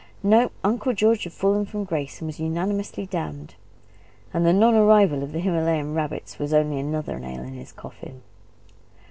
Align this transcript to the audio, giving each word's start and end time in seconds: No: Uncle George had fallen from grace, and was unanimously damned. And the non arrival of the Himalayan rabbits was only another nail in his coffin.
No: 0.23 0.49
Uncle 0.63 0.93
George 0.95 1.25
had 1.25 1.33
fallen 1.33 1.63
from 1.67 1.83
grace, 1.83 2.21
and 2.21 2.25
was 2.25 2.39
unanimously 2.39 3.05
damned. 3.05 3.53
And 4.33 4.47
the 4.47 4.51
non 4.51 4.73
arrival 4.73 5.21
of 5.21 5.31
the 5.31 5.39
Himalayan 5.39 5.93
rabbits 5.93 6.39
was 6.39 6.55
only 6.55 6.79
another 6.79 7.19
nail 7.19 7.43
in 7.43 7.53
his 7.53 7.71
coffin. 7.71 8.23